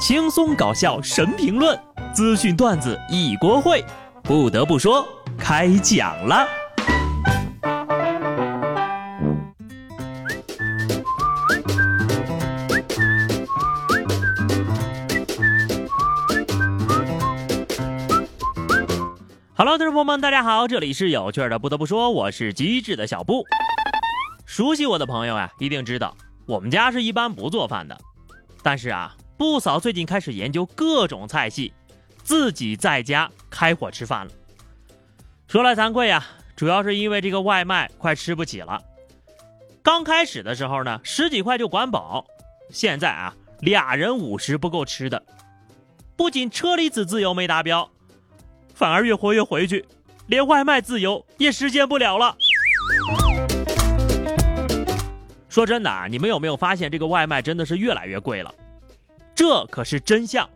[0.00, 1.78] 轻松搞笑神评论，
[2.14, 3.84] 资讯段子一锅烩。
[4.22, 5.06] 不得不说，
[5.38, 6.48] 开讲了。
[19.54, 21.58] Hello，听众朋友们，大家好，这里是有趣的。
[21.58, 23.44] 不得不说，我是机智的小布。
[24.46, 27.98] 熟悉我的朋友啊，一定知道我们家是一般不做饭的。
[28.62, 31.72] 但是啊，不嫂最近开始研究各种菜系，
[32.22, 34.32] 自己在家开火吃饭了。
[35.48, 36.22] 说来惭愧呀，
[36.54, 38.78] 主要是因为这个外卖快吃不起了。
[39.82, 42.26] 刚开始的时候呢，十几块就管饱，
[42.68, 45.22] 现在啊，俩人五十不够吃的。
[46.16, 47.90] 不仅车厘子自由没达标。
[48.74, 49.86] 反而越活越回去，
[50.26, 52.36] 连外卖自由也实现不了了。
[55.48, 58.54] 说真的啊，你们有没有发现这个外卖真的是越来越贵了？
[59.40, 60.46] 这可是真相。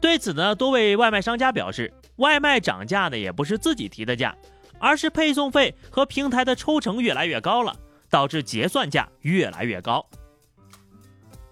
[0.00, 4.36] 对此呢，多位外卖商家表示，外卖涨价呢也不是自己提的价，
[4.80, 7.76] 而是配送费和平台的抽成越来越高了，
[8.10, 10.04] 导致结算价越来越高。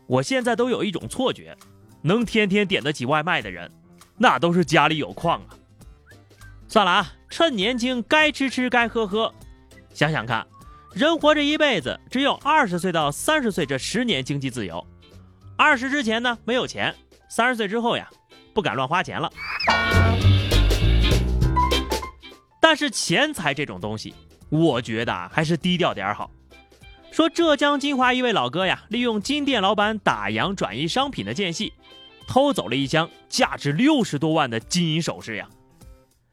[0.08, 1.56] 我现在都有一种错觉，
[2.02, 3.70] 能天天点得起外卖的人，
[4.18, 5.54] 那都是家里有矿啊。
[6.66, 9.32] 算了啊，趁年轻该吃吃该喝喝。
[9.94, 10.44] 想想看，
[10.92, 14.84] 人活这一辈子只有二十岁到三十岁这十年经济自由。
[15.56, 16.94] 二十之前呢没有钱，
[17.28, 18.08] 三十岁之后呀
[18.54, 19.30] 不敢乱花钱了。
[22.60, 24.14] 但是钱财这种东西，
[24.48, 26.30] 我觉得还是低调点好。
[27.10, 31.74] 说浙江金华一位老哥呀，利用金店老板打烊转移商品的间隙，
[32.26, 35.48] 偷走了一箱价值六十多万的金银首饰呀。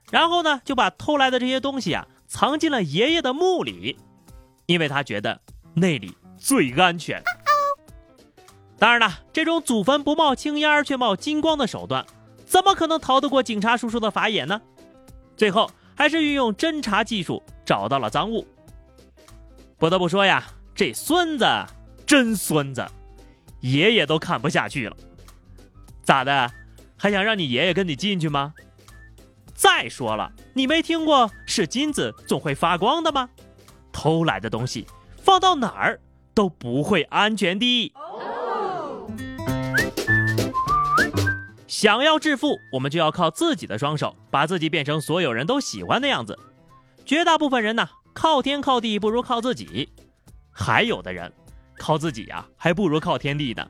[0.09, 3.97] 然后呢，就把偷来的这些东西啊藏进了爷爷的墓里，
[4.67, 5.41] 因为他觉得
[5.73, 7.21] 那里最安全。
[8.79, 12.05] 当然了，这种祖坟不冒青烟却冒金光的手段，
[12.45, 14.61] 怎么可能逃得过警察叔叔的法眼呢？
[15.35, 18.47] 最后还是运用侦查技术找到了赃物。
[19.77, 21.45] 不得不说呀，这孙子
[22.05, 22.85] 真孙子，
[23.59, 24.95] 爷爷都看不下去了。
[26.01, 26.49] 咋的，
[26.97, 28.53] 还想让你爷爷跟你进去吗？
[29.53, 33.29] 再说了，你没听过是金子总会发光的吗？
[33.91, 34.87] 偷来的东西
[35.21, 35.99] 放到哪儿
[36.33, 37.93] 都不会安全的。
[41.79, 46.37] 想要致富，我们就要靠自己的双手，把自己变成所有人都喜欢的样子。
[47.05, 49.87] 绝大部分人呢，靠天靠地不如靠自己；
[50.51, 51.31] 还有的人，
[51.77, 53.65] 靠自己呀，还不如靠天地呢。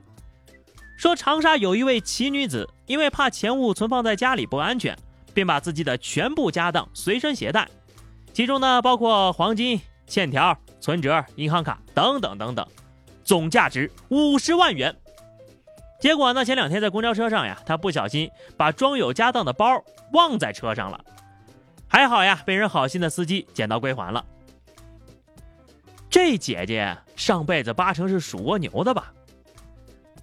[0.98, 4.98] 说长沙有一位奇女子，因为怕钱物存放在家里不安全。
[5.32, 7.70] 便把自己的全部家当随身携带，
[8.34, 12.68] 其中呢包括黄金、欠条、存折、银行卡等等等等，
[13.24, 14.96] 总价值五十万元。
[16.00, 19.84] 结果呢，前两天在公交车上呀，他不小心把装有家当的包
[20.14, 21.04] 忘在车上了，
[21.88, 24.26] 还好呀，被人好心的司机捡到归还了。
[26.10, 29.14] 这姐姐上辈子八成是属蜗牛的吧？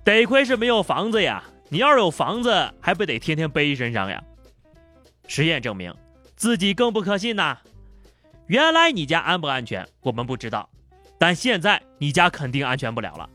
[0.03, 4.23] 得亏是没有房子呀，你要是有房子，还不得天天背身上呀？
[5.29, 5.95] 实验证明，
[6.37, 7.59] 自己更不可信呐。
[8.47, 10.69] 原来你家安不安全，我们不知道，
[11.19, 13.29] 但现在你家肯定安全不了了，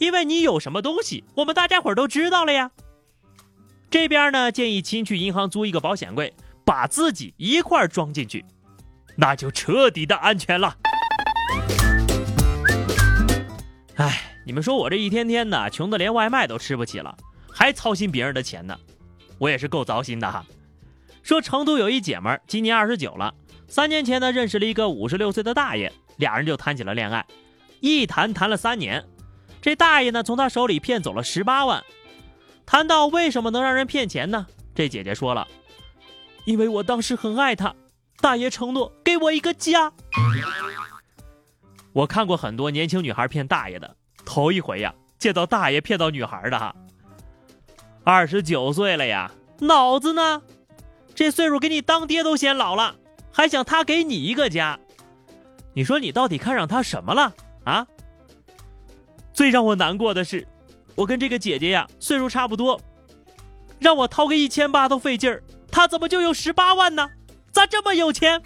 [0.00, 2.70] 因为你有什么东西，我们大家伙都知道了呀。
[3.90, 6.32] 这边呢，建议亲去银行租一个保险柜，
[6.64, 8.42] 把自己一块装进去，
[9.14, 10.74] 那就彻底的安全了。
[13.96, 17.14] 哎，你们说我这一天天的穷的连外卖都吃不起了，
[17.52, 18.74] 还操心别人的钱呢，
[19.36, 20.42] 我也是够糟心的哈。
[21.22, 23.34] 说成都有一姐们，今年二十九了。
[23.68, 27.26] 三年前呢，认识了一个五十六岁的大爷，俩人就谈起了恋爱，
[27.80, 29.04] 一谈谈了三年。
[29.60, 31.84] 这大爷呢，从他手里骗走了十八万。
[32.64, 34.46] 谈到为什么能让人骗钱呢？
[34.74, 35.46] 这姐姐说了，
[36.44, 37.74] 因为我当时很爱他，
[38.20, 39.92] 大爷承诺给我一个家。
[41.92, 46.74] 我看过很多年轻女孩骗大爷的，头一回呀，见到大爷骗到女孩的哈。
[48.04, 50.42] 二十九岁了呀，脑子呢？
[51.14, 52.94] 这岁数给你当爹都显老了，
[53.32, 54.78] 还想他给你一个家？
[55.74, 57.34] 你说你到底看上他什么了
[57.64, 57.86] 啊？
[59.40, 60.46] 最让我难过的是，
[60.94, 62.78] 我跟这个姐姐呀岁数差不多，
[63.78, 65.42] 让我掏个一千八都费劲儿，
[65.72, 67.08] 她怎么就有十八万呢？
[67.50, 68.42] 咋这么有钱？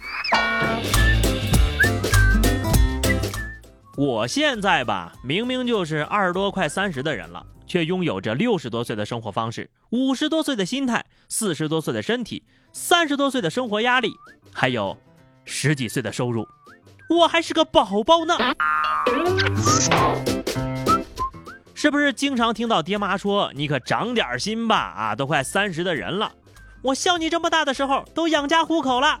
[3.97, 7.45] 我现在吧，明明就是二十多快三十的人了。
[7.67, 12.41] 却拥有着六十多岁的生活方式，五十多岁的心态，四十多岁的身体，
[12.71, 14.13] 三十多岁的生活压力，
[14.53, 14.97] 还有
[15.43, 16.47] 十几岁的收入，
[17.09, 18.37] 我还是个宝宝呢。
[21.75, 26.31] 是不是经常听到爹妈说：“你可长点心吧，啊，都快三十的人了，
[26.81, 29.19] 我像你这么大的时候都养家糊口了。”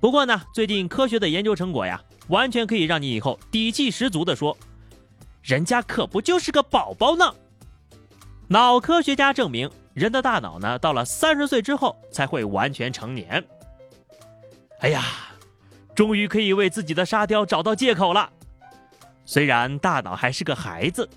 [0.00, 1.98] 不过呢，最近科学的研究成果呀，
[2.28, 4.56] 完全可以让你以后底气十足的说
[5.42, 7.34] ：“人家可不就是个宝宝呢。”
[8.46, 13.42] 脑科学家证明，人的大脑呢，到了三十岁之后才会完全成年。
[14.80, 15.02] 哎呀，
[15.94, 18.30] 终于可以为自己的沙雕找到借口了。
[19.24, 21.08] 虽然大脑还是个孩子。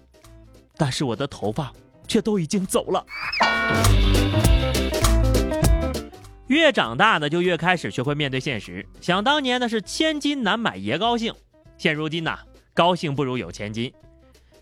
[0.77, 1.71] 但是我的头发
[2.07, 3.05] 却都已经走了。
[6.47, 8.85] 越长大呢，就越开始学会面对现实。
[9.01, 11.33] 想当年呢，是千金难买爷高兴，
[11.77, 12.37] 现如今呢，
[12.73, 13.91] 高兴不如有千金。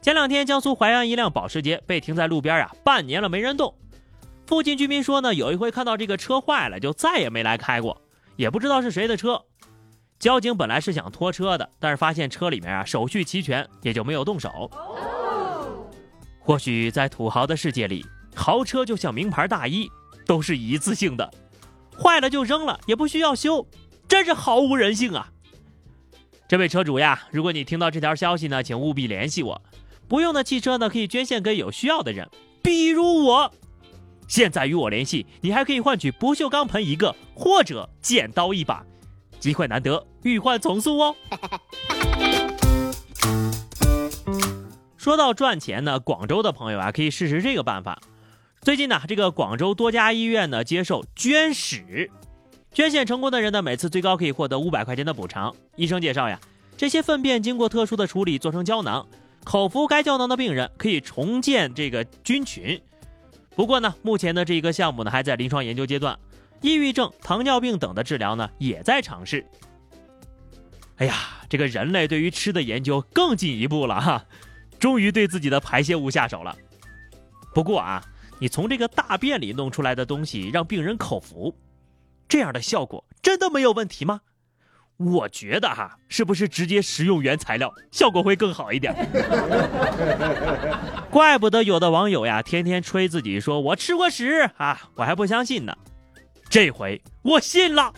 [0.02, 3.74] 前两天，江苏淮安一辆保时捷被停在路边啊，半年了没人动。
[4.46, 8.02] 附近居民说呢，有一回看到这个车坏了，就再也没来开过，
[8.36, 9.42] 也不知道是谁的车。
[10.18, 14.70] 交警本来是想拖车的，但是发现车里面啊手续齐全，也就没有动手。
[16.42, 18.06] 或许在土豪的世界里，
[18.36, 19.90] 豪车就像名牌大衣，
[20.26, 21.32] 都是一次性的，
[21.98, 23.66] 坏了就扔了，也不需要修，
[24.08, 25.32] 真是毫无人性啊！
[26.48, 29.62] 这位车主呀，如果你听到这条消息呢，请务必联系我。
[30.08, 32.28] 不用的汽车呢，可以捐献给有需要的人，
[32.62, 33.54] 比如我。
[34.28, 38.86] 现在与我联系，你还可以换取不锈钢盆一个，或者剪刀一把，
[39.40, 41.16] 机会难得，欲换从速哦。
[45.02, 48.00] 说到赚钱呢，广州的朋友啊，可以试试这个办法。
[48.62, 52.12] 最近呢，这个广州多家医院呢接受捐屎，
[52.72, 55.56] 捐献成功的人呢，每次最高可以获得五百块钱的补偿。
[55.76, 56.40] 医生介绍呀，
[56.78, 59.08] 这些粪便经过特殊的处理做成胶囊，
[59.44, 62.80] 口服该胶囊的病人可以重建这个菌群。
[63.56, 66.20] 不过呢，目前的这一个项目呢还在临床研究阶段，
[66.62, 69.44] 抑郁症、糖尿病等的治疗呢也在尝试。
[70.98, 71.16] 哎呀，
[71.50, 74.26] 这个人类对于吃的研究更进一步了哈。
[74.82, 76.58] 终于对自己的排泄物下手了。
[77.54, 78.04] 不过啊，
[78.40, 81.56] 你从这个大便里弄出来的东西让病人口服，
[82.28, 84.22] 这样的效果真的没有问题吗？
[84.98, 88.94] 我觉得哈，是不是直接食用原材料效果会更好一点？
[91.12, 95.76] 怪不得有的网友呀，天天吹自己说我吃过屎啊，我还不相信呢。
[96.50, 97.94] 这回我信了。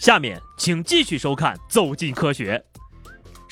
[0.00, 2.64] 下面请继续收看《走进科学》。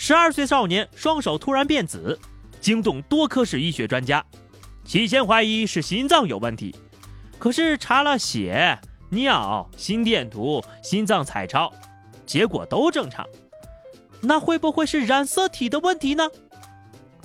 [0.00, 2.16] 十二岁少年双手突然变紫，
[2.60, 4.24] 惊动多科室医学专家。
[4.84, 6.72] 起先怀疑是心脏有问题，
[7.36, 8.78] 可是查了血、
[9.10, 11.72] 尿、心电图、心脏彩超，
[12.24, 13.26] 结果都正常。
[14.20, 16.30] 那会不会是染色体的问题呢？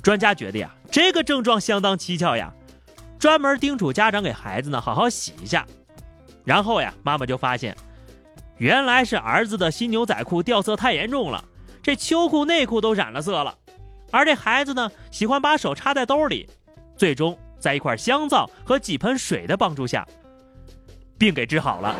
[0.01, 2.51] 专家觉得呀，这个症状相当蹊跷呀，
[3.19, 5.63] 专门叮嘱家长给孩子呢好好洗一下。
[6.43, 7.77] 然后呀，妈妈就发现，
[8.57, 11.45] 原来是儿子的新牛仔裤掉色太严重了。
[11.83, 13.53] 这秋裤内裤都染了色了，
[14.09, 16.49] 而这孩子呢，喜欢把手插在兜里，
[16.95, 20.07] 最终在一块香皂和几盆水的帮助下，
[21.17, 21.93] 病给治好了。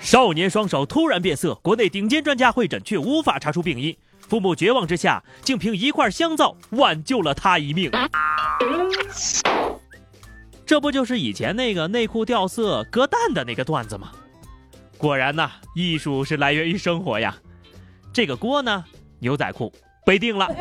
[0.00, 7.90] 少年双手突然变色，国内顶尖专家会诊却无法查出病因，父母绝望之下，竟凭一块香皂挽救了他一命。
[10.66, 14.12] 这不就是以前那个内裤掉色割蛋的那个段子吗？
[14.98, 17.34] 果然呐，艺术是来源于生活呀。
[18.12, 18.84] 这个锅呢，
[19.20, 19.72] 牛仔裤
[20.04, 20.48] 背定了。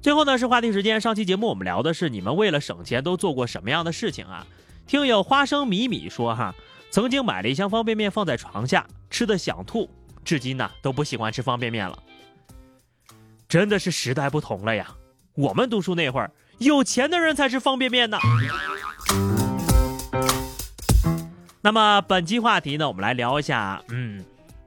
[0.00, 4.46] 最后呢是话题时间，上期节目我们聊的是你们为了省钱都做过什么样的事情啊？
[4.86, 6.54] 听友花生米米说哈，
[6.90, 9.88] 曾经买了一箱方便面放在床下，吃的想吐，
[10.22, 11.98] 至今呢都不喜欢吃方便面了。
[13.48, 14.94] 真的是时代不同了呀！
[15.34, 18.18] 我们读书那会儿，有钱的人才吃方便面呢。
[21.62, 24.22] 那么本期话题呢，我们来聊一下，嗯。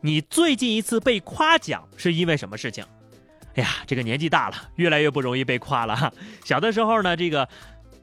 [0.07, 2.81] 你最近一次被夸奖是因为什么事情？
[3.55, 6.09] 哎呀，这个年纪大了，越来越不容易被夸了哈。
[6.45, 7.45] 小的时候呢，这个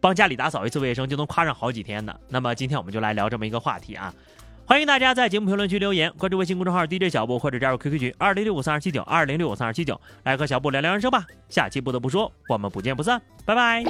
[0.03, 2.15] 帮家里打扫一次卫生就能夸上好几天呢。
[2.29, 4.13] 那么今天我们就来聊这么一个话题啊，
[4.67, 11.25] 欢迎大家在节目评论区留言，关注微信公众号 DJ 小布或者加入 QQ 群二零六五三二七九二零六五三二七九，来和小布聊聊人生吧。
[11.49, 13.83] 下期不得不说，我们不见不散，拜拜。